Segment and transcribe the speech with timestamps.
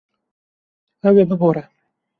[1.07, 1.63] Ew ê bibore.